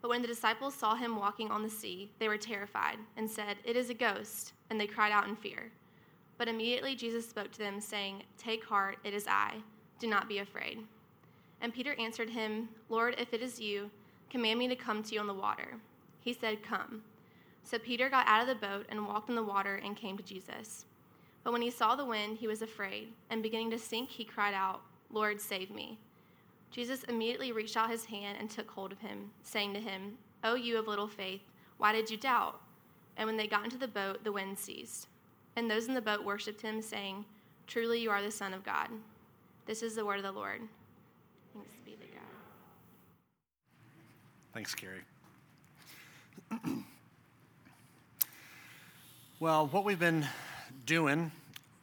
[0.00, 3.56] But when the disciples saw him walking on the sea, they were terrified and said,
[3.64, 5.70] It is a ghost, and they cried out in fear.
[6.36, 9.56] But immediately Jesus spoke to them, saying, Take heart, it is I.
[9.98, 10.78] Do not be afraid.
[11.60, 13.90] And Peter answered him, Lord, if it is you,
[14.30, 15.78] command me to come to you on the water.
[16.20, 17.02] He said, Come.
[17.64, 20.22] So Peter got out of the boat and walked in the water and came to
[20.22, 20.84] Jesus.
[21.42, 24.54] But when he saw the wind, he was afraid, and beginning to sink, he cried
[24.54, 24.80] out,
[25.10, 25.98] Lord, save me.
[26.70, 30.54] Jesus immediately reached out his hand and took hold of him, saying to him, O
[30.54, 31.40] you of little faith,
[31.78, 32.60] why did you doubt?
[33.16, 35.08] And when they got into the boat, the wind ceased.
[35.56, 37.24] And those in the boat worshipped him, saying,
[37.66, 38.88] Truly you are the Son of God.
[39.66, 40.60] This is the word of the Lord.
[41.54, 42.22] Thanks be to God.
[44.54, 45.02] Thanks, Carrie.
[49.40, 50.26] well, what we've been
[50.86, 51.32] doing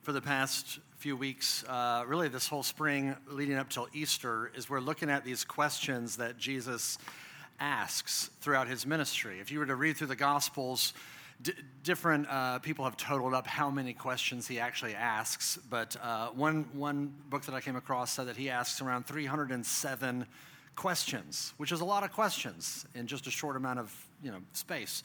[0.04, 4.72] for the past few weeks, uh, really this whole spring leading up till Easter, is
[4.72, 6.98] we're looking at these questions that Jesus
[7.60, 9.40] asks throughout his ministry.
[9.40, 10.96] If you were to read through the Gospels,
[11.44, 11.54] D-
[11.84, 16.68] different uh, people have totaled up how many questions he actually asks, but uh, one,
[16.74, 20.26] one book that I came across said that he asks around 307
[20.76, 24.40] questions, which is a lot of questions in just a short amount of you know,
[24.54, 25.04] space.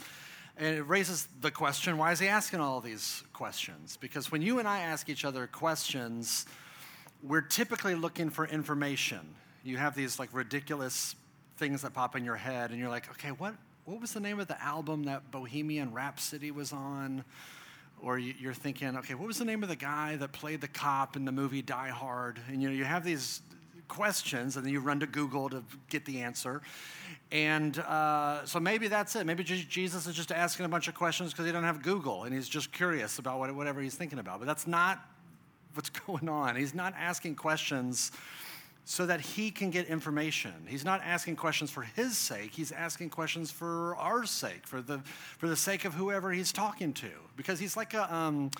[0.56, 3.96] And it raises the question why is he asking all these questions?
[3.96, 6.46] Because when you and I ask each other questions,
[7.22, 9.20] we're typically looking for information.
[9.62, 11.14] You have these like ridiculous
[11.56, 14.40] things that pop in your head, and you're like, okay, what, what was the name
[14.40, 17.24] of the album that Bohemian Rhapsody was on?
[18.02, 21.16] Or you're thinking, okay, what was the name of the guy that played the cop
[21.16, 22.40] in the movie Die Hard?
[22.48, 23.42] And you know, you have these
[23.88, 26.62] questions, and then you run to Google to get the answer.
[27.32, 29.24] And uh, so maybe that's it.
[29.24, 32.34] Maybe Jesus is just asking a bunch of questions because he doesn't have Google and
[32.34, 34.40] he's just curious about whatever he's thinking about.
[34.40, 35.00] But that's not
[35.74, 36.56] what's going on.
[36.56, 38.10] He's not asking questions
[38.84, 40.52] so that he can get information.
[40.66, 44.98] He's not asking questions for his sake, he's asking questions for our sake, for the,
[45.38, 47.10] for the sake of whoever he's talking to.
[47.36, 48.12] Because he's like a.
[48.12, 48.50] Um,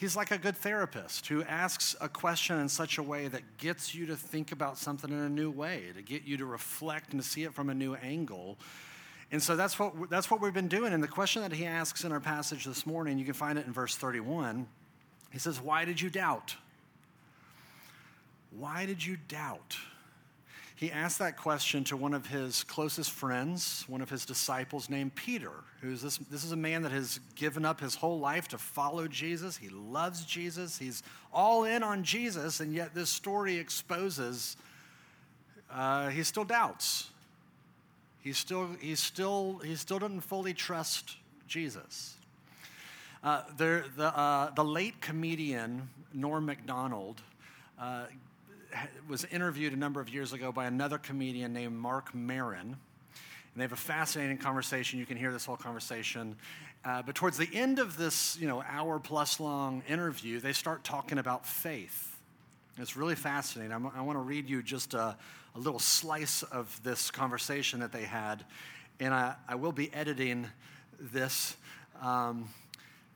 [0.00, 3.94] He's like a good therapist who asks a question in such a way that gets
[3.94, 7.22] you to think about something in a new way, to get you to reflect and
[7.22, 8.56] to see it from a new angle.
[9.30, 10.94] And so that's what, that's what we've been doing.
[10.94, 13.66] And the question that he asks in our passage this morning, you can find it
[13.66, 14.66] in verse 31.
[15.32, 16.56] He says, Why did you doubt?
[18.58, 19.76] Why did you doubt?
[20.80, 25.14] He asked that question to one of his closest friends, one of his disciples named
[25.14, 25.52] Peter,
[25.82, 29.06] who's this, this is a man that has given up his whole life to follow
[29.06, 29.58] Jesus.
[29.58, 30.78] He loves Jesus.
[30.78, 31.02] He's
[31.34, 34.56] all in on Jesus, and yet this story exposes
[35.70, 37.10] uh, he still doubts.
[38.22, 42.16] He still, he still, he still doesn't fully trust Jesus.
[43.22, 47.20] Uh, there, the, uh, the late comedian Norm Macdonald
[47.78, 48.04] uh,
[49.08, 52.60] was interviewed a number of years ago by another comedian named Marc Maron.
[52.68, 52.76] And
[53.56, 54.98] they have a fascinating conversation.
[54.98, 56.36] You can hear this whole conversation.
[56.84, 60.84] Uh, but towards the end of this, you know, hour plus long interview, they start
[60.84, 62.16] talking about faith.
[62.78, 63.72] It's really fascinating.
[63.72, 65.16] I'm, i want to read you just a,
[65.54, 68.44] a, little slice of this conversation that they had.
[69.00, 70.46] And I, I will be editing
[70.98, 71.56] this.
[72.00, 72.48] Um,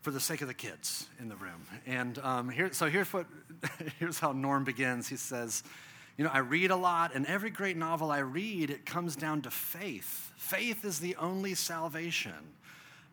[0.04, 1.66] for the sake of the kids in the room.
[1.86, 3.24] And um, here, so here's what,
[3.98, 5.08] here's how Norm begins.
[5.08, 5.62] He says,
[6.18, 9.40] you know, I read a lot, and every great novel I read, it comes down
[9.42, 10.30] to faith.
[10.36, 12.34] Faith is the only salvation,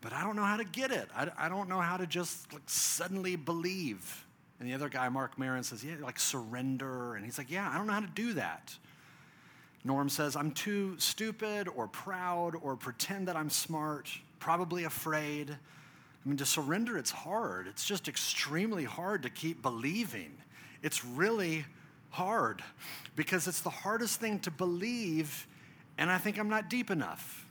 [0.01, 1.07] but I don't know how to get it.
[1.15, 4.25] I, I don't know how to just like suddenly believe.
[4.59, 7.15] And the other guy, Marc Maron, says, yeah, like surrender.
[7.15, 8.75] And he's like, yeah, I don't know how to do that.
[9.85, 14.09] Norm says, I'm too stupid or proud or pretend that I'm smart,
[14.39, 15.55] probably afraid.
[16.23, 17.67] I mean, to surrender, it's hard.
[17.67, 20.37] It's just extremely hard to keep believing.
[20.83, 21.65] It's really
[22.09, 22.61] hard
[23.15, 25.47] because it's the hardest thing to believe,
[25.97, 27.45] and I think I'm not deep enough.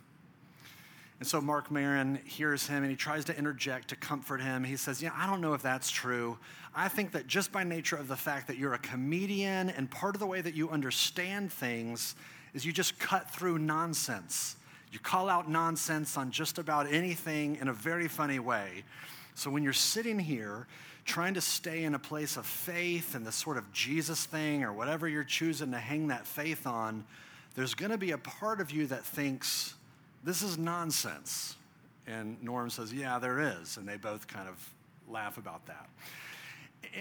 [1.19, 4.64] And so Marc Maron hears him and he tries to interject to comfort him.
[4.64, 6.38] He says, Yeah, I don't know if that's true.
[6.75, 10.14] I think that just by nature of the fact that you're a comedian and part
[10.14, 12.14] of the way that you understand things
[12.55, 14.56] is you just cut through nonsense.
[14.92, 18.84] You call out nonsense on just about anything in a very funny way.
[19.34, 20.66] So when you're sitting here
[21.04, 24.72] trying to stay in a place of faith and the sort of Jesus thing or
[24.72, 27.04] whatever you're choosing to hang that faith on,
[27.54, 29.75] there's going to be a part of you that thinks,
[30.25, 31.56] this is nonsense.
[32.06, 33.76] And Norm says, Yeah, there is.
[33.76, 34.70] And they both kind of
[35.08, 35.88] laugh about that.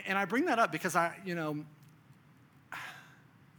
[0.06, 1.64] And I bring that up because I, you know,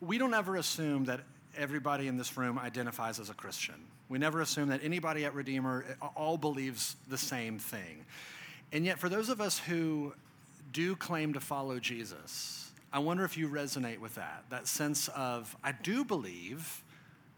[0.01, 1.21] we don't ever assume that
[1.57, 3.75] everybody in this room identifies as a Christian.
[4.11, 5.85] We never assume that anybody at Redeemer
[6.17, 8.05] all believes the same thing.
[8.73, 10.13] And yet, for those of us who
[10.73, 15.57] do claim to follow Jesus, I wonder if you resonate with that, that sense of,
[15.63, 16.83] I do believe,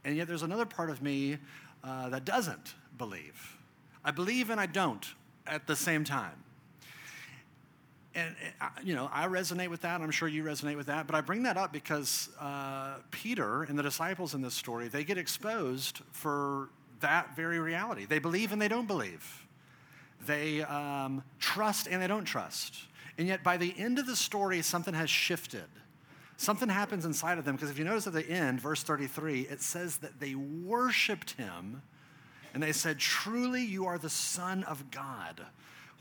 [0.03, 1.37] and yet there's another part of me
[1.85, 3.59] uh, that doesn't believe.
[4.03, 5.07] I believe and I don't
[5.47, 6.43] at the same time.
[8.15, 8.37] And,
[8.85, 10.01] you know, I resonate with that.
[10.01, 11.07] I'm sure you resonate with that.
[11.07, 15.03] But I bring that up because uh, Peter and the disciples in this story, they
[15.03, 16.69] get exposed for
[17.01, 18.05] that very reality.
[18.05, 19.47] They believe and they don't believe.
[20.27, 22.77] They um, trust and they don't trust.
[23.19, 25.65] And yet, by the end of the story, something has shifted.
[26.37, 27.57] Something happens inside of them.
[27.57, 31.83] Because if you notice at the end, verse 33, it says that they worshiped him
[32.55, 35.43] and they said, Truly, you are the Son of God,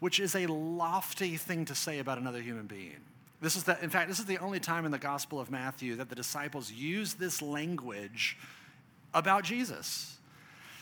[0.01, 2.97] which is a lofty thing to say about another human being.
[3.39, 5.95] This is the, in fact, this is the only time in the Gospel of Matthew
[5.95, 8.37] that the disciples use this language
[9.13, 10.17] about Jesus.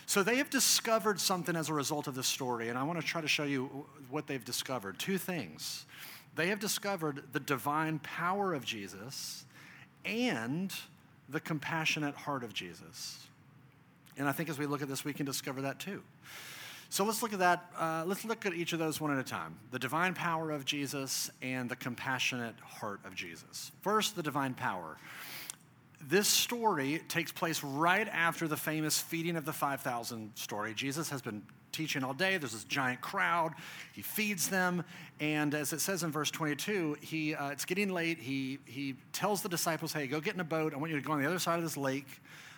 [0.06, 3.06] So they have discovered something as a result of this story, and I want to
[3.06, 4.98] try to show you what they've discovered.
[4.98, 5.86] Two things.
[6.36, 9.44] They have discovered the divine power of Jesus
[10.06, 10.74] and
[11.28, 13.28] the compassionate heart of Jesus.
[14.18, 16.02] And I think as we look at this, we can discover that too.
[16.92, 17.72] So let's look at that.
[17.78, 20.66] Uh, let's look at each of those one at a time the divine power of
[20.66, 23.72] Jesus and the compassionate heart of Jesus.
[23.82, 24.98] First, the divine power.
[26.02, 30.74] This story takes place right after the famous feeding of the 5,000 story.
[30.74, 32.38] Jesus has been teaching all day.
[32.38, 33.54] There's this giant crowd.
[33.94, 34.84] He feeds them.
[35.20, 38.18] And as it says in verse 22, he, uh, it's getting late.
[38.18, 40.74] He, he tells the disciples, hey, go get in a boat.
[40.74, 42.08] I want you to go on the other side of this lake.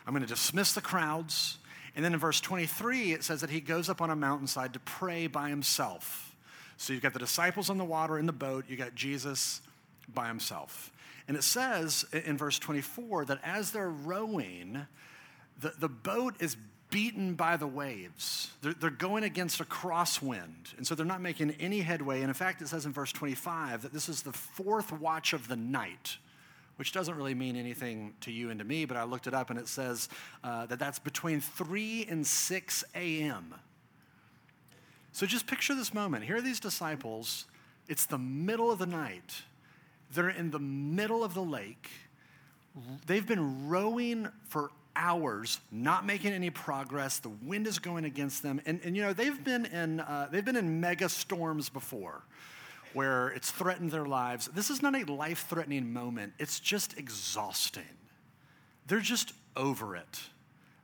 [0.05, 1.57] I'm going to dismiss the crowds.
[1.95, 4.79] And then in verse 23, it says that he goes up on a mountainside to
[4.79, 6.35] pray by himself.
[6.77, 9.61] So you've got the disciples on the water in the boat, you got Jesus
[10.13, 10.91] by himself.
[11.27, 14.85] And it says in verse 24 that as they're rowing,
[15.59, 16.57] the, the boat is
[16.89, 18.51] beaten by the waves.
[18.61, 20.77] They're, they're going against a crosswind.
[20.77, 22.19] And so they're not making any headway.
[22.21, 25.47] And in fact, it says in verse 25 that this is the fourth watch of
[25.47, 26.17] the night
[26.81, 29.51] which doesn't really mean anything to you and to me, but I looked it up
[29.51, 30.09] and it says
[30.43, 33.53] uh, that that's between 3 and 6 a.m.
[35.11, 36.23] So just picture this moment.
[36.23, 37.45] Here are these disciples.
[37.87, 39.43] It's the middle of the night.
[40.15, 41.87] They're in the middle of the lake.
[43.05, 47.19] They've been rowing for hours, not making any progress.
[47.19, 50.43] The wind is going against them, and, and you know they've been in uh, they've
[50.43, 52.23] been in mega storms before,
[52.93, 54.47] where it's threatened their lives.
[54.47, 56.33] This is not a life-threatening moment.
[56.39, 57.83] It's just exhausting.
[58.87, 60.19] They're just over it.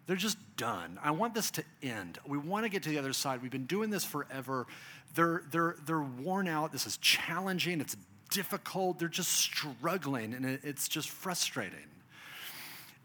[0.07, 0.97] They're just done.
[1.03, 2.17] I want this to end.
[2.25, 3.41] We want to get to the other side.
[3.41, 4.65] We've been doing this forever.
[5.15, 6.71] They're, they're, they're worn out.
[6.71, 7.81] This is challenging.
[7.81, 7.97] It's
[8.29, 8.99] difficult.
[8.99, 11.79] They're just struggling, and it's just frustrating.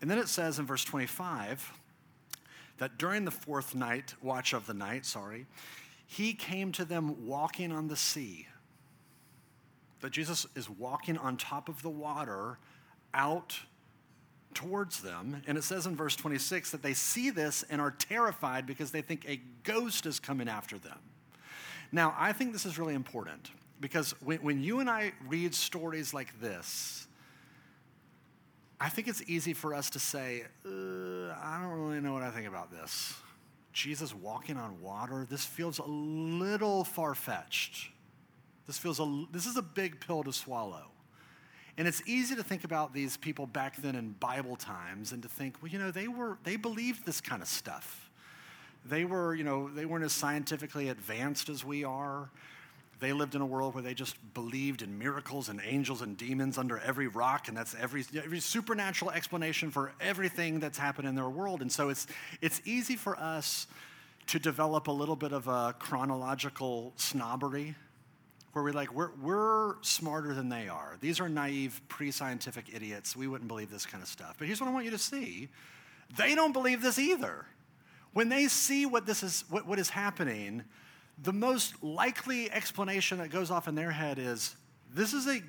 [0.01, 1.73] And then it says in verse 25
[2.79, 5.47] that during the fourth night, watch of the night, sorry,
[6.07, 8.47] he came to them walking on the sea.
[10.03, 12.59] That Jesus is walking on top of the water
[13.15, 13.59] out
[14.55, 15.43] towards them.
[15.47, 19.03] And it says in verse 26 that they see this and are terrified because they
[19.03, 20.99] think a ghost is coming after them.
[21.91, 26.15] Now, I think this is really important because when, when you and I read stories
[26.15, 27.07] like this,
[28.81, 32.31] I think it's easy for us to say, uh, I don't really know what I
[32.31, 33.15] think about this.
[33.73, 37.92] Jesus walking on water, this feels a little far fetched.
[38.73, 40.87] This feels a, this is a big pill to swallow.
[41.77, 45.29] And it's easy to think about these people back then in Bible times and to
[45.29, 48.11] think, well, you know, they were they believed this kind of stuff.
[48.87, 52.31] They were, you know, they weren't as scientifically advanced as we are.
[52.99, 56.57] They lived in a world where they just believed in miracles and angels and demons
[56.57, 61.29] under every rock, and that's every, every supernatural explanation for everything that's happened in their
[61.29, 61.61] world.
[61.61, 62.07] And so it's,
[62.41, 63.67] it's easy for us
[64.29, 67.75] to develop a little bit of a chronological snobbery
[68.53, 70.97] where we're like, we're, we're smarter than they are.
[71.01, 73.17] These are naive, pre scientific idiots.
[73.17, 74.37] We wouldn't believe this kind of stuff.
[74.39, 75.49] But here's what I want you to see
[76.17, 77.47] they don't believe this either.
[78.13, 80.65] When they see what, this is, what, what is happening,
[81.23, 84.55] the most likely explanation that goes off in their head is
[84.95, 85.41] this is a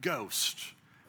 [0.00, 0.60] ghost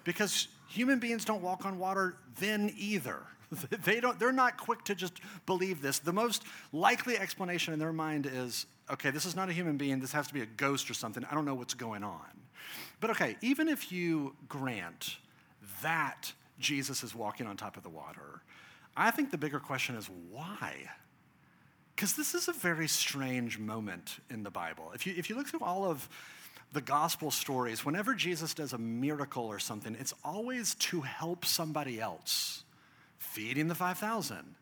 [0.04, 3.20] because human beings don't walk on water then either.
[3.84, 6.00] they don't, they're not quick to just believe this.
[6.00, 10.00] The most likely explanation in their mind is okay, this is not a human being,
[10.00, 11.26] this has to be a ghost or something.
[11.30, 12.22] I don't know what's going on.
[13.00, 15.18] But okay, even if you grant
[15.82, 18.42] that Jesus is walking on top of the water,
[18.96, 20.90] I think the bigger question is why?
[21.96, 24.92] because this is a very strange moment in the Bible.
[24.94, 26.10] If you, if you look through all of
[26.72, 32.02] the gospel stories, whenever Jesus does a miracle or something, it's always to help somebody
[32.02, 32.64] else.
[33.20, 34.56] Feeding the 5,000,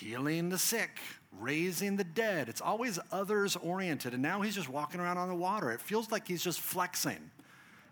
[0.00, 0.98] healing the sick,
[1.38, 2.48] raising the dead.
[2.48, 4.14] It's always others oriented.
[4.14, 5.70] And now he's just walking around on the water.
[5.70, 7.30] It feels like he's just flexing.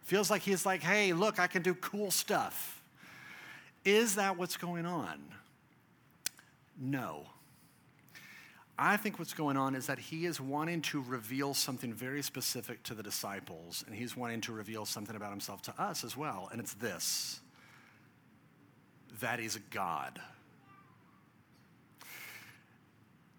[0.03, 2.83] Feels like he's like, hey, look, I can do cool stuff.
[3.85, 5.21] Is that what's going on?
[6.81, 7.27] No.
[8.79, 12.83] I think what's going on is that he is wanting to reveal something very specific
[12.85, 16.49] to the disciples, and he's wanting to reveal something about himself to us as well.
[16.53, 17.41] And it's this
[19.21, 20.21] that he's God.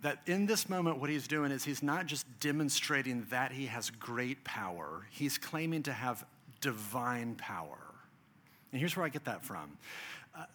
[0.01, 3.89] That in this moment, what he's doing is he's not just demonstrating that he has
[3.89, 6.25] great power, he's claiming to have
[6.62, 7.77] divine power.
[8.72, 9.77] And here's where I get that from
[10.36, 10.46] uh,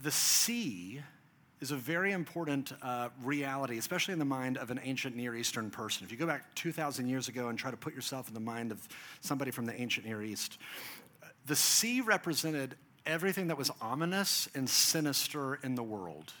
[0.00, 1.00] the sea
[1.60, 5.70] is a very important uh, reality, especially in the mind of an ancient Near Eastern
[5.70, 6.04] person.
[6.04, 8.70] If you go back 2,000 years ago and try to put yourself in the mind
[8.70, 8.86] of
[9.20, 10.58] somebody from the ancient Near East,
[11.46, 12.76] the sea represented
[13.06, 16.32] everything that was ominous and sinister in the world.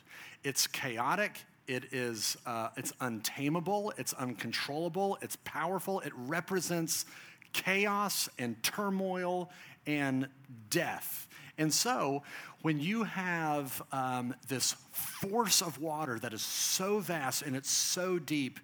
[0.44, 7.04] It's chaotic, it is uh, it's untamable, it's uncontrollable, it's powerful, it represents
[7.52, 9.50] chaos and turmoil
[9.86, 10.28] and
[10.70, 11.28] death.
[11.58, 12.22] And so,
[12.62, 18.18] when you have um, this force of water that is so vast and it's so
[18.18, 18.60] deep,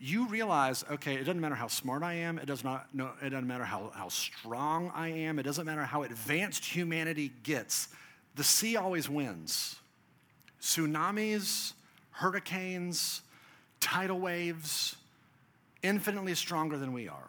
[0.00, 3.30] you realize, okay, it doesn't matter how smart I am, it does not no, it
[3.30, 7.88] doesn't matter how, how strong I am, it doesn't matter how advanced humanity gets.
[8.34, 9.76] The sea always wins.
[10.60, 11.74] Tsunamis,
[12.12, 13.22] hurricanes,
[13.80, 14.96] tidal waves,
[15.82, 17.28] infinitely stronger than we are.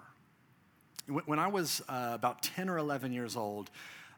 [1.26, 3.70] When I was uh, about 10 or 11 years old,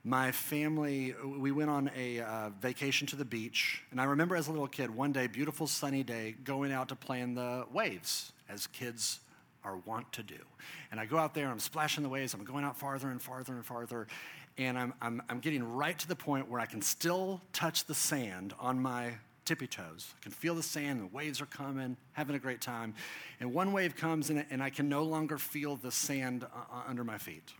[0.03, 3.81] my family, we went on a uh, vacation to the beach.
[3.89, 6.95] And I remember as a little kid, one day, beautiful sunny day, going out to
[6.95, 9.19] play in the waves, as kids
[9.63, 10.37] are wont to do.
[10.91, 13.53] And I go out there, I'm splashing the waves, I'm going out farther and farther
[13.53, 14.05] and farther.
[14.59, 17.95] And I'm, I'm, I'm getting right to the point where I can still touch the
[17.95, 19.15] sand on my
[19.45, 20.13] tippy toes.
[20.19, 22.95] I can feel the sand, the waves are coming, having a great time.
[23.39, 26.83] And one wave comes, and, and I can no longer feel the sand uh, uh
[26.87, 27.53] under my feet.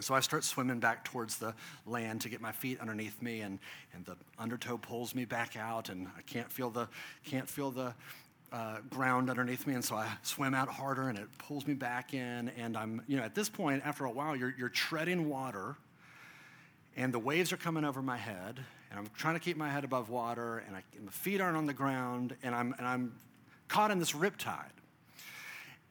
[0.00, 1.54] So I start swimming back towards the
[1.86, 3.60] land to get my feet underneath me, and,
[3.92, 6.88] and the undertow pulls me back out, and I can't feel the,
[7.24, 7.94] can't feel the
[8.52, 12.12] uh, ground underneath me, and so I swim out harder, and it pulls me back
[12.12, 12.48] in.
[12.50, 15.76] And I'm, you know, at this point, after a while, you're, you're treading water,
[16.96, 19.84] and the waves are coming over my head, and I'm trying to keep my head
[19.84, 23.14] above water, and, I, and my feet aren't on the ground, and I'm, and I'm
[23.68, 24.70] caught in this riptide.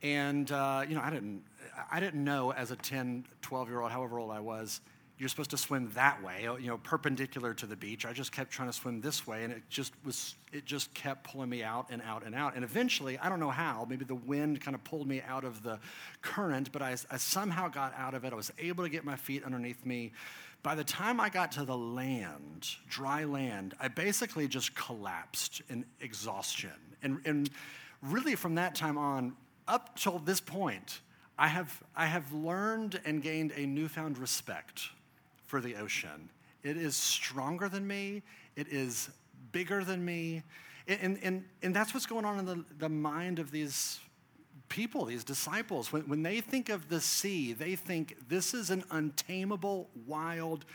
[0.01, 1.43] And, uh, you know, I didn't,
[1.91, 4.81] I didn't know as a 10, 12 year old, however old I was,
[5.17, 8.05] you're supposed to swim that way, you know, perpendicular to the beach.
[8.05, 11.23] I just kept trying to swim this way, and it just was, it just kept
[11.23, 12.55] pulling me out and out and out.
[12.55, 15.61] And eventually, I don't know how, maybe the wind kind of pulled me out of
[15.63, 15.79] the
[16.21, 18.33] current, but I, I somehow got out of it.
[18.33, 20.11] I was able to get my feet underneath me.
[20.63, 25.83] By the time I got to the land, dry land, I basically just collapsed in
[25.99, 26.71] exhaustion.
[27.03, 27.49] And, and
[28.01, 29.35] really, from that time on,
[29.67, 31.01] up till this point,
[31.37, 34.83] I have, I have learned and gained a newfound respect
[35.45, 36.29] for the ocean.
[36.63, 38.21] It is stronger than me,
[38.55, 39.09] it is
[39.51, 40.43] bigger than me.
[40.87, 43.99] And, and, and that's what's going on in the, the mind of these
[44.73, 45.93] people, these disciples.
[45.93, 50.65] When, when they think of the sea, they think this is an untamable, wild,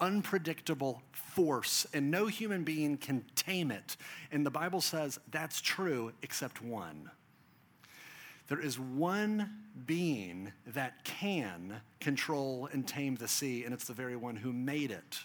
[0.00, 3.98] unpredictable force, and no human being can tame it.
[4.30, 7.10] And the Bible says that's true except one.
[8.48, 9.50] There is one
[9.84, 14.90] being that can control and tame the sea, and it's the very one who made
[14.90, 15.18] it.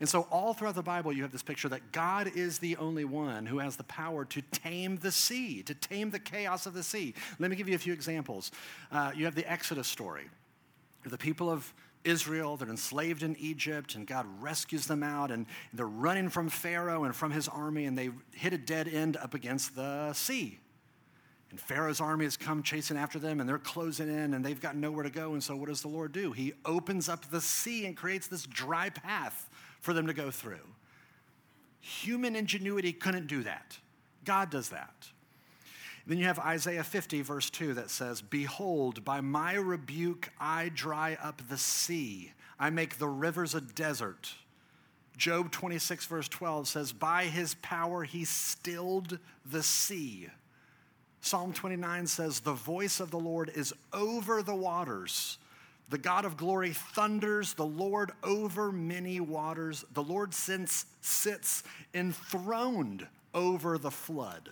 [0.00, 3.04] And so, all throughout the Bible, you have this picture that God is the only
[3.04, 6.84] one who has the power to tame the sea, to tame the chaos of the
[6.84, 7.14] sea.
[7.40, 8.52] Let me give you a few examples.
[8.92, 10.28] Uh, you have the Exodus story.
[11.04, 11.72] The people of
[12.04, 17.02] Israel, they're enslaved in Egypt, and God rescues them out, and they're running from Pharaoh
[17.02, 20.60] and from his army, and they hit a dead end up against the sea.
[21.50, 24.76] And Pharaoh's army has come chasing after them, and they're closing in, and they've got
[24.76, 25.32] nowhere to go.
[25.32, 26.30] And so, what does the Lord do?
[26.30, 29.47] He opens up the sea and creates this dry path
[29.80, 30.58] for them to go through.
[31.80, 33.78] Human ingenuity couldn't do that.
[34.24, 35.08] God does that.
[36.06, 41.18] Then you have Isaiah 50, verse 2, that says, Behold, by my rebuke I dry
[41.22, 44.32] up the sea, I make the rivers a desert.
[45.18, 50.28] Job 26, verse 12 says, By his power he stilled the sea.
[51.20, 55.38] Psalm 29 says, The voice of the Lord is over the waters.
[55.90, 59.84] The God of glory thunders, the Lord over many waters.
[59.94, 61.64] The Lord sits,
[61.94, 64.50] enthroned over the flood.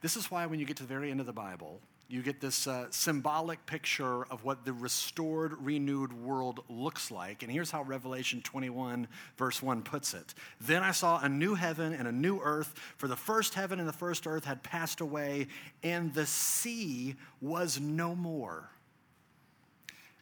[0.00, 2.40] This is why when you get to the very end of the Bible, you get
[2.40, 7.42] this uh, symbolic picture of what the restored, renewed world looks like.
[7.42, 11.92] And here's how Revelation 21, verse 1 puts it Then I saw a new heaven
[11.92, 15.48] and a new earth, for the first heaven and the first earth had passed away,
[15.82, 18.70] and the sea was no more.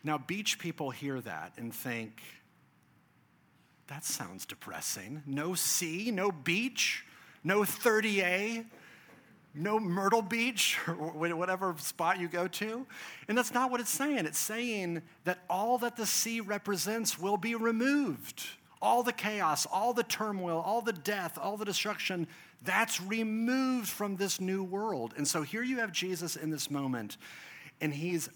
[0.04, 2.21] Now, beach people hear that and think,
[3.87, 5.23] that sounds depressing.
[5.26, 7.04] No sea, no beach,
[7.44, 8.64] no 30A
[9.54, 12.87] no Myrtle Beach or whatever spot you go to.
[13.28, 14.26] And that's not what it's saying.
[14.26, 18.44] It's saying that all that the sea represents will be removed.
[18.80, 22.26] All the chaos, all the turmoil, all the death, all the destruction,
[22.62, 25.14] that's removed from this new world.
[25.16, 27.16] And so here you have Jesus in this moment,
[27.80, 28.28] and he's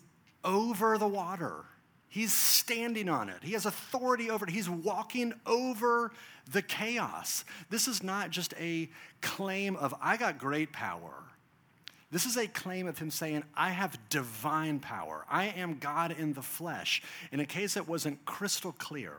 [0.47, 1.65] over the water.
[2.09, 3.43] He's standing on it.
[3.43, 4.51] He has authority over it.
[4.51, 6.13] He's walking over
[6.51, 7.45] the chaos.
[7.69, 8.89] This is not just a
[9.21, 11.13] claim of, I got great power.
[12.11, 15.27] This is a claim of him saying, I have divine power.
[15.29, 17.03] I am God in the flesh.
[17.33, 19.15] In a case that wasn't crystal clear,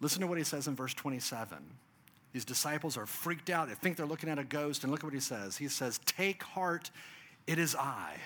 [0.00, 1.58] listen to what he says in verse 27.
[2.32, 3.68] These disciples are freaked out.
[3.68, 4.84] They think they're looking at a ghost.
[4.84, 5.56] And look at what he says.
[5.56, 6.90] He says, Take heart,
[7.46, 8.16] it is I.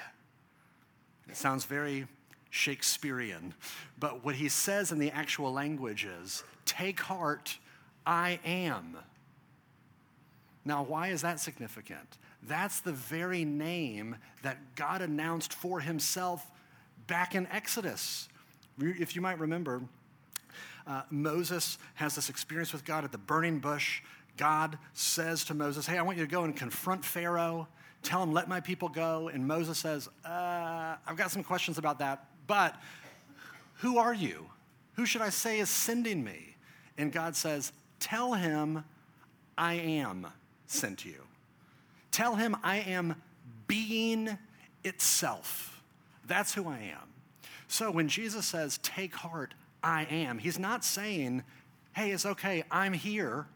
[1.29, 2.07] It sounds very
[2.51, 3.55] Shakespearean.
[3.99, 7.59] But what he says in the actual language is, Take heart,
[8.07, 8.97] I am.
[10.65, 12.19] Now, why is that significant?
[12.43, 16.51] That's the very name that God announced for himself
[17.07, 18.29] back in Exodus.
[18.79, 19.83] If you might remember,
[20.87, 24.03] uh, Moses has this experience with God at the burning bush.
[24.37, 27.69] God says to Moses, Hey, I want you to go and confront Pharaoh.
[28.03, 29.29] Tell him, let my people go.
[29.29, 32.27] And Moses says, uh, I've got some questions about that.
[32.47, 32.75] But
[33.77, 34.47] who are you?
[34.95, 36.57] Who should I say is sending me?
[36.99, 38.85] And God says, Tell him
[39.57, 40.27] I am
[40.67, 41.23] sent you.
[42.11, 43.23] Tell him I am
[43.67, 44.37] being
[44.85, 45.83] itself.
[46.27, 47.09] That's who I am.
[47.69, 51.43] So when Jesus says, Take heart, I am, he's not saying,
[51.95, 53.47] Hey, it's okay, I'm here.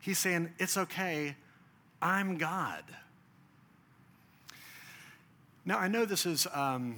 [0.00, 1.36] He's saying, It's okay,
[2.00, 2.82] I'm God.
[5.64, 6.46] Now, I know this is.
[6.52, 6.96] Um,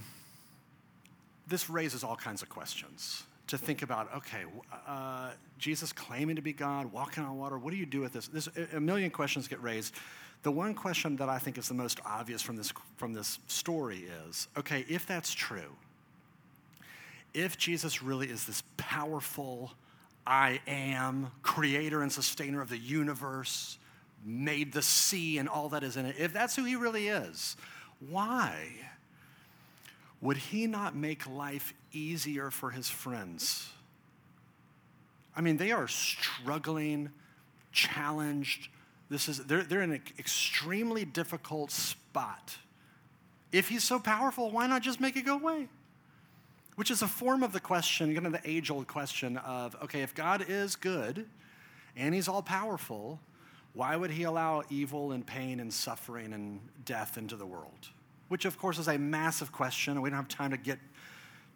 [1.46, 4.44] this raises all kinds of questions to think about okay,
[4.86, 8.48] uh, Jesus claiming to be God, walking on water, what do you do with this?
[8.72, 9.94] A million questions get raised.
[10.42, 14.06] The one question that I think is the most obvious from this, from this story
[14.28, 15.76] is okay, if that's true,
[17.32, 19.72] if Jesus really is this powerful,
[20.26, 23.78] I am, creator and sustainer of the universe,
[24.24, 27.56] made the sea and all that is in it, if that's who he really is,
[28.10, 28.68] why?
[30.24, 33.68] would he not make life easier for his friends?
[35.36, 37.10] I mean, they are struggling,
[37.72, 38.70] challenged.
[39.10, 42.56] This is, they're, they're in an extremely difficult spot.
[43.52, 45.68] If he's so powerful, why not just make it go away?
[46.76, 50.00] Which is a form of the question, kind of the age old question of okay,
[50.00, 51.26] if God is good
[51.96, 53.20] and he's all powerful,
[53.74, 57.90] why would he allow evil and pain and suffering and death into the world?
[58.28, 60.78] Which of course is a massive question, and we don't have time to get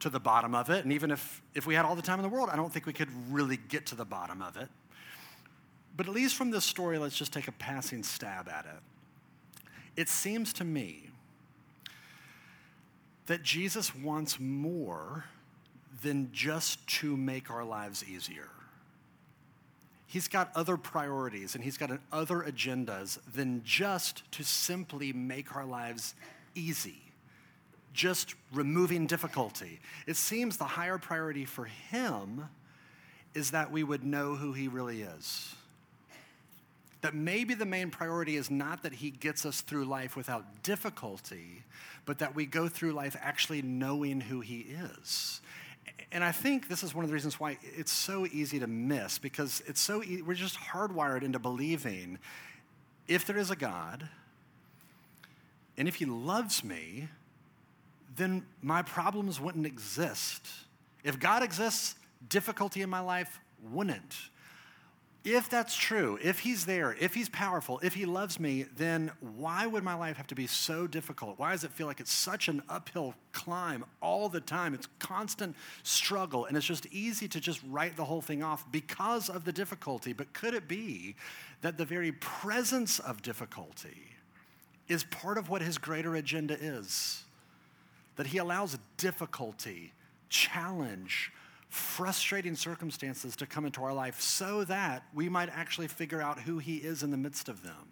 [0.00, 0.84] to the bottom of it.
[0.84, 2.86] And even if, if we had all the time in the world, I don't think
[2.86, 4.68] we could really get to the bottom of it.
[5.96, 9.70] But at least from this story, let's just take a passing stab at it.
[10.00, 11.10] It seems to me
[13.26, 15.24] that Jesus wants more
[16.02, 18.48] than just to make our lives easier.
[20.06, 25.66] He's got other priorities and he's got other agendas than just to simply make our
[25.66, 26.14] lives
[26.58, 27.00] easy,
[27.92, 29.80] just removing difficulty.
[30.06, 32.48] It seems the higher priority for him
[33.34, 35.54] is that we would know who he really is.
[37.00, 41.62] That maybe the main priority is not that he gets us through life without difficulty,
[42.04, 44.66] but that we go through life actually knowing who he
[44.96, 45.40] is.
[46.10, 49.18] And I think this is one of the reasons why it's so easy to miss
[49.18, 52.18] because it's so e- we're just hardwired into believing
[53.06, 54.08] if there is a God,
[55.78, 57.08] and if he loves me,
[58.16, 60.46] then my problems wouldn't exist.
[61.04, 61.94] If God exists,
[62.28, 64.16] difficulty in my life wouldn't.
[65.24, 69.66] If that's true, if he's there, if he's powerful, if he loves me, then why
[69.66, 71.38] would my life have to be so difficult?
[71.38, 74.74] Why does it feel like it's such an uphill climb all the time?
[74.74, 79.28] It's constant struggle, and it's just easy to just write the whole thing off because
[79.28, 80.12] of the difficulty.
[80.12, 81.14] But could it be
[81.60, 84.17] that the very presence of difficulty
[84.88, 87.24] is part of what his greater agenda is.
[88.16, 89.92] That he allows difficulty,
[90.28, 91.32] challenge,
[91.68, 96.58] frustrating circumstances to come into our life so that we might actually figure out who
[96.58, 97.86] he is in the midst of them.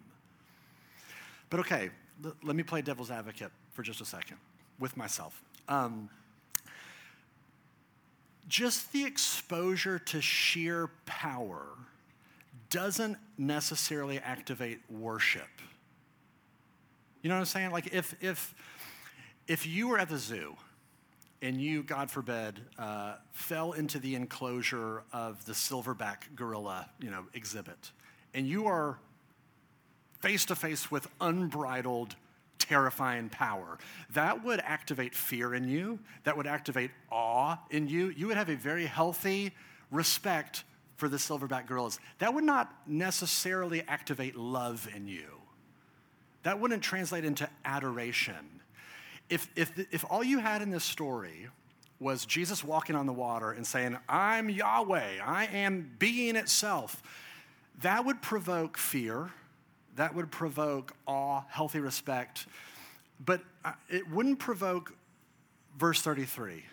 [1.49, 1.91] But okay,
[2.25, 4.37] l- let me play devil's advocate for just a second
[4.79, 5.43] with myself.
[5.69, 6.09] Um,
[8.47, 11.67] just the exposure to sheer power
[12.69, 15.47] doesn't necessarily activate worship.
[17.21, 17.71] You know what I'm saying?
[17.71, 18.53] Like if if
[19.47, 20.55] if you were at the zoo
[21.41, 27.25] and you, God forbid, uh, fell into the enclosure of the silverback gorilla, you know,
[27.33, 27.91] exhibit,
[28.33, 28.97] and you are
[30.19, 32.15] face to face with unbridled,
[32.59, 33.77] terrifying power,
[34.11, 35.99] that would activate fear in you.
[36.23, 38.09] That would activate awe in you.
[38.09, 39.53] You would have a very healthy
[39.91, 40.63] respect
[40.95, 41.99] for the silverback gorillas.
[42.19, 45.41] That would not necessarily activate love in you.
[46.47, 48.61] That wouldn't translate into adoration.
[49.29, 51.49] If, if, if all you had in this story
[51.99, 57.03] was Jesus walking on the water and saying, I'm Yahweh, I am being itself,
[57.81, 59.31] that would provoke fear
[59.97, 62.47] that would provoke awe, healthy respect,
[63.19, 64.93] but uh, it wouldn't provoke
[65.77, 66.63] verse 33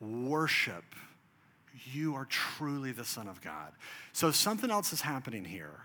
[0.00, 0.84] worship.
[1.92, 3.72] You are truly the Son of God.
[4.12, 5.82] So something else is happening here.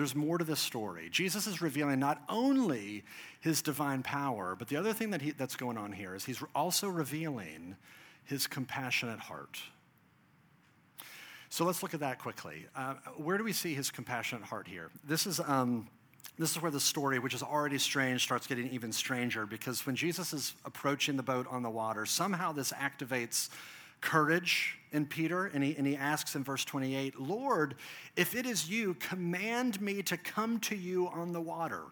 [0.00, 1.10] There's more to this story.
[1.10, 3.04] Jesus is revealing not only
[3.40, 6.42] his divine power, but the other thing that he, that's going on here is he's
[6.54, 7.76] also revealing
[8.24, 9.60] his compassionate heart.
[11.50, 12.64] So let's look at that quickly.
[12.74, 14.88] Uh, where do we see his compassionate heart here?
[15.06, 15.86] This is, um,
[16.38, 19.96] this is where the story, which is already strange, starts getting even stranger because when
[19.96, 23.50] Jesus is approaching the boat on the water, somehow this activates
[24.00, 27.74] courage in Peter, and he, and he asks in verse 28 Lord,
[28.16, 31.82] if it is you, command me to come to you on the water.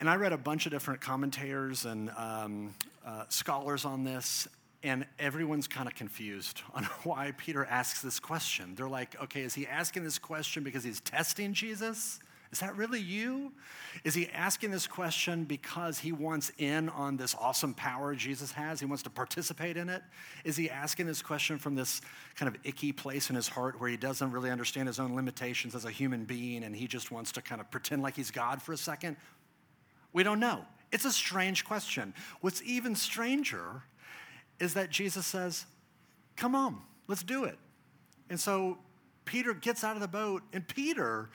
[0.00, 4.46] And I read a bunch of different commentators and um, uh, scholars on this,
[4.82, 8.74] and everyone's kind of confused on why Peter asks this question.
[8.76, 12.20] They're like, okay, is he asking this question because he's testing Jesus?
[12.50, 13.52] Is that really you?
[14.04, 18.80] Is he asking this question because he wants in on this awesome power Jesus has?
[18.80, 20.02] He wants to participate in it?
[20.44, 22.00] Is he asking this question from this
[22.36, 25.74] kind of icky place in his heart where he doesn't really understand his own limitations
[25.74, 28.62] as a human being and he just wants to kind of pretend like he's God
[28.62, 29.16] for a second?
[30.14, 30.64] We don't know.
[30.90, 32.14] It's a strange question.
[32.40, 33.82] What's even stranger
[34.58, 35.66] is that Jesus says,
[36.36, 37.58] Come on, let's do it.
[38.30, 38.78] And so
[39.24, 41.28] Peter gets out of the boat, and Peter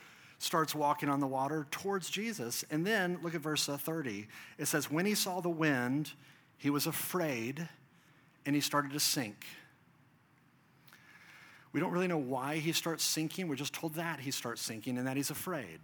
[0.43, 2.63] starts walking on the water towards Jesus.
[2.69, 4.27] And then look at verse uh, 30.
[4.58, 6.12] It says, When he saw the wind,
[6.58, 7.67] he was afraid
[8.45, 9.45] and he started to sink.
[11.71, 13.47] We don't really know why he starts sinking.
[13.47, 15.79] We're just told that he starts sinking and that he's afraid.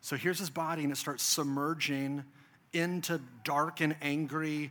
[0.00, 2.24] So here's his body, and it starts submerging
[2.72, 4.70] into dark and angry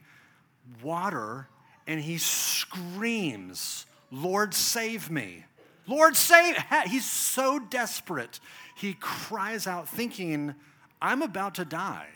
[0.81, 1.47] water
[1.87, 5.45] and he screams, Lord, save me.
[5.87, 6.57] Lord, save.
[6.87, 8.39] He's so desperate.
[8.75, 10.53] He cries out, thinking,
[11.01, 12.07] I'm about to die.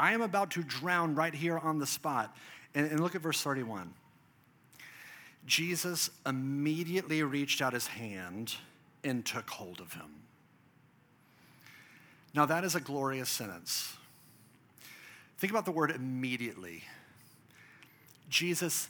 [0.00, 2.36] I am about to drown right here on the spot.
[2.74, 3.94] And, and look at verse 31.
[5.46, 8.56] Jesus immediately reached out his hand
[9.02, 10.22] and took hold of him.
[12.34, 13.96] Now, that is a glorious sentence.
[15.38, 16.84] Think about the word immediately.
[18.28, 18.88] Jesus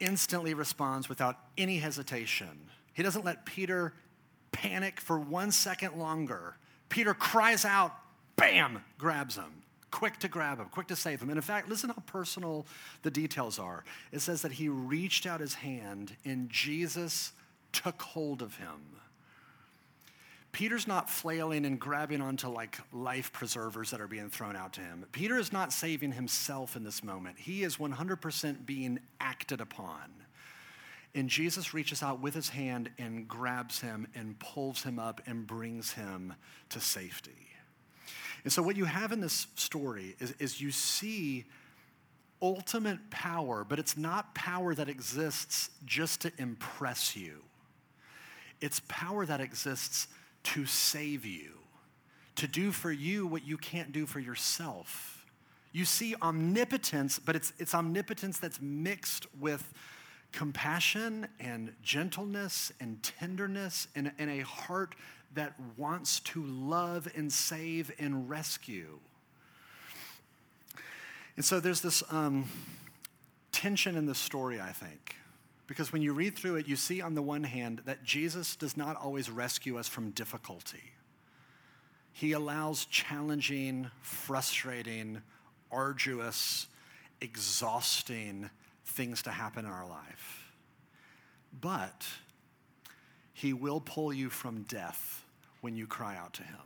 [0.00, 2.70] instantly responds without any hesitation.
[2.94, 3.92] He doesn't let Peter
[4.52, 6.56] panic for one second longer.
[6.88, 7.94] Peter cries out,
[8.36, 9.62] bam, grabs him.
[9.90, 11.28] Quick to grab him, quick to save him.
[11.28, 12.66] And in fact, listen how personal
[13.02, 13.84] the details are.
[14.10, 17.32] It says that he reached out his hand and Jesus
[17.72, 18.80] took hold of him.
[20.52, 24.82] Peter's not flailing and grabbing onto like life preservers that are being thrown out to
[24.82, 25.04] him.
[25.12, 27.38] Peter is not saving himself in this moment.
[27.38, 30.10] He is 100% being acted upon.
[31.14, 35.46] And Jesus reaches out with his hand and grabs him and pulls him up and
[35.46, 36.34] brings him
[36.70, 37.48] to safety.
[38.44, 41.44] And so, what you have in this story is, is you see
[42.40, 47.42] ultimate power, but it's not power that exists just to impress you,
[48.60, 50.08] it's power that exists
[50.42, 51.52] to save you,
[52.34, 55.24] to do for you what you can't do for yourself.
[55.74, 59.72] You see omnipotence, but it's, it's omnipotence that's mixed with
[60.32, 64.94] compassion and gentleness and tenderness and, and a heart
[65.34, 68.98] that wants to love and save and rescue.
[71.36, 72.48] And so there's this um,
[73.50, 75.16] tension in the story, I think.
[75.66, 78.76] Because when you read through it, you see on the one hand that Jesus does
[78.76, 80.92] not always rescue us from difficulty.
[82.12, 85.22] He allows challenging, frustrating,
[85.70, 86.66] arduous,
[87.22, 88.50] exhausting
[88.84, 90.52] things to happen in our life.
[91.60, 92.06] But
[93.32, 95.24] He will pull you from death
[95.60, 96.56] when you cry out to Him.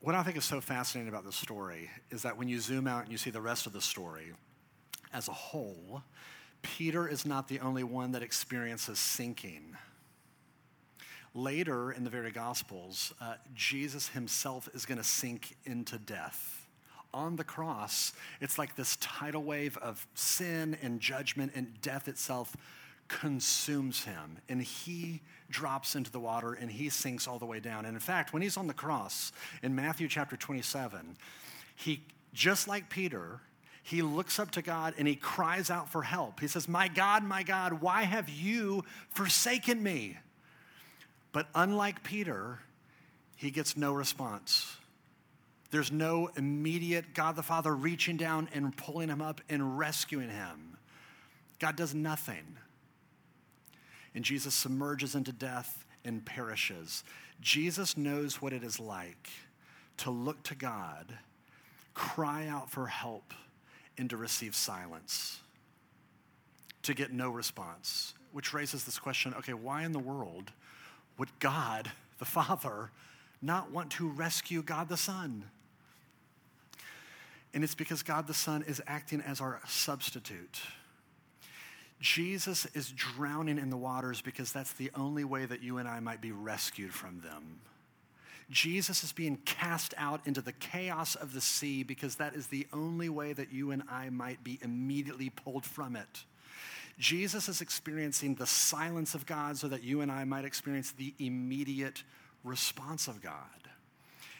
[0.00, 3.02] What I think is so fascinating about this story is that when you zoom out
[3.02, 4.32] and you see the rest of the story
[5.12, 6.02] as a whole,
[6.62, 9.76] Peter is not the only one that experiences sinking.
[11.34, 16.65] Later in the very Gospels, uh, Jesus himself is going to sink into death.
[17.16, 22.54] On the cross, it's like this tidal wave of sin and judgment, and death itself
[23.08, 24.36] consumes him.
[24.50, 27.86] And he drops into the water and he sinks all the way down.
[27.86, 31.16] And in fact, when he's on the cross in Matthew chapter 27,
[31.74, 32.02] he,
[32.34, 33.40] just like Peter,
[33.82, 36.40] he looks up to God and he cries out for help.
[36.40, 40.18] He says, My God, my God, why have you forsaken me?
[41.32, 42.58] But unlike Peter,
[43.36, 44.75] he gets no response.
[45.70, 50.76] There's no immediate God the Father reaching down and pulling him up and rescuing him.
[51.58, 52.56] God does nothing.
[54.14, 57.04] And Jesus submerges into death and perishes.
[57.40, 59.28] Jesus knows what it is like
[59.98, 61.18] to look to God,
[61.94, 63.34] cry out for help,
[63.98, 65.40] and to receive silence,
[66.82, 70.52] to get no response, which raises this question okay, why in the world
[71.18, 72.90] would God, the Father,
[73.42, 75.44] not want to rescue God the Son?
[77.56, 80.60] And it's because God the Son is acting as our substitute.
[82.00, 86.00] Jesus is drowning in the waters because that's the only way that you and I
[86.00, 87.60] might be rescued from them.
[88.50, 92.66] Jesus is being cast out into the chaos of the sea because that is the
[92.74, 96.24] only way that you and I might be immediately pulled from it.
[96.98, 101.14] Jesus is experiencing the silence of God so that you and I might experience the
[101.18, 102.02] immediate
[102.44, 103.65] response of God.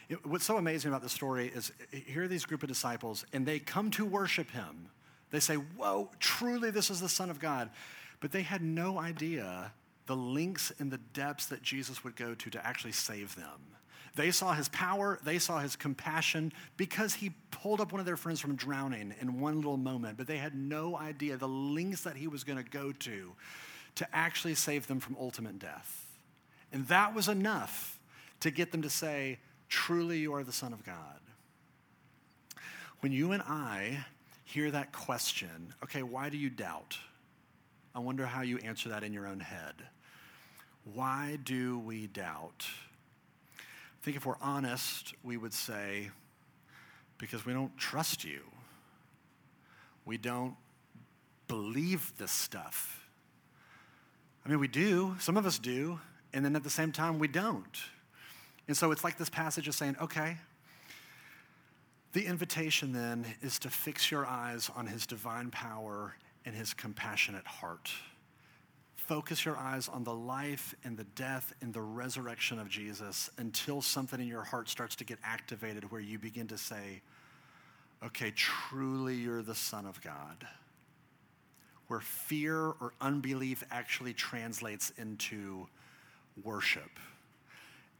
[0.09, 3.45] It, what's so amazing about the story is here are these group of disciples, and
[3.45, 4.89] they come to worship him.
[5.31, 7.69] They say, Whoa, truly, this is the Son of God.
[8.19, 9.71] But they had no idea
[10.07, 13.61] the links and the depths that Jesus would go to to actually save them.
[14.15, 18.17] They saw his power, they saw his compassion because he pulled up one of their
[18.17, 22.15] friends from drowning in one little moment, but they had no idea the links that
[22.15, 23.33] he was going to go to
[23.95, 26.07] to actually save them from ultimate death.
[26.71, 27.99] And that was enough
[28.39, 29.37] to get them to say,
[29.69, 31.19] Truly, you are the Son of God.
[33.01, 34.05] When you and I
[34.43, 36.97] hear that question, okay, why do you doubt?
[37.93, 39.75] I wonder how you answer that in your own head.
[40.93, 42.65] Why do we doubt?
[43.59, 46.09] I think if we're honest, we would say,
[47.17, 48.41] because we don't trust you.
[50.05, 50.55] We don't
[51.47, 53.09] believe this stuff.
[54.45, 55.99] I mean, we do, some of us do,
[56.31, 57.77] and then at the same time, we don't.
[58.67, 60.37] And so it's like this passage is saying, okay,
[62.13, 67.45] the invitation then is to fix your eyes on his divine power and his compassionate
[67.45, 67.91] heart.
[68.95, 73.81] Focus your eyes on the life and the death and the resurrection of Jesus until
[73.81, 77.01] something in your heart starts to get activated where you begin to say,
[78.03, 80.45] okay, truly you're the Son of God.
[81.87, 85.67] Where fear or unbelief actually translates into
[86.43, 86.91] worship.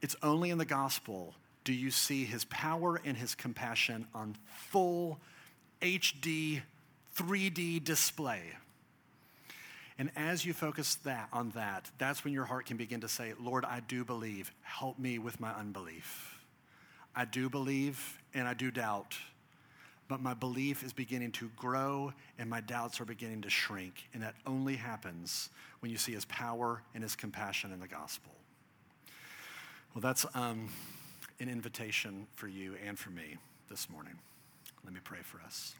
[0.00, 1.34] It's only in the gospel
[1.64, 4.36] do you see his power and his compassion on
[4.70, 5.18] full
[5.82, 6.62] HD
[7.16, 8.42] 3D display.
[9.98, 13.34] And as you focus that on that, that's when your heart can begin to say,
[13.40, 14.52] Lord, I do believe.
[14.62, 16.38] Help me with my unbelief.
[17.16, 19.18] I do believe and I do doubt,
[20.06, 24.08] but my belief is beginning to grow and my doubts are beginning to shrink.
[24.14, 28.32] And that only happens when you see his power and his compassion in the gospel.
[29.98, 30.68] Well, that's um,
[31.40, 33.36] an invitation for you and for me
[33.68, 34.12] this morning.
[34.84, 35.74] Let me pray for us.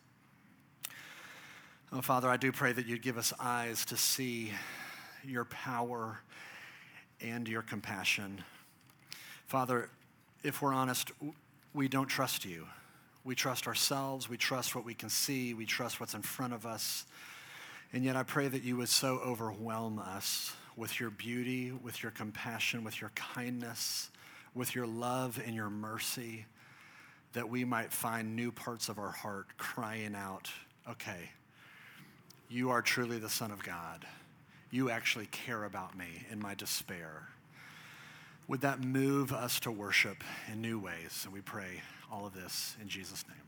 [1.93, 4.51] Oh, Father, I do pray that you'd give us eyes to see
[5.25, 6.19] your power
[7.21, 8.43] and your compassion.
[9.47, 9.89] Father,
[10.43, 11.13] if we're honest,
[11.73, 12.67] we don't trust you.
[13.23, 14.29] We trust ourselves.
[14.29, 15.55] We trust what we can see.
[15.55, 17.05] We trust what's in front of us.
[17.93, 22.13] And yet, I pray that you would so overwhelm us with your beauty, with your
[22.13, 24.11] compassion, with your kindness,
[24.55, 26.47] with your love and your mercy,
[27.33, 30.51] that we might find new parts of our heart crying out,
[30.89, 31.31] okay,
[32.49, 34.07] you are truly the Son of God.
[34.71, 37.29] You actually care about me in my despair.
[38.47, 41.23] Would that move us to worship in new ways?
[41.25, 43.48] And we pray all of this in Jesus' name.